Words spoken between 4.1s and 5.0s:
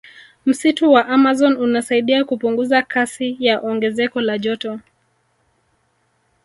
la joto